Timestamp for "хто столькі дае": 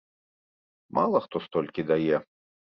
1.27-2.17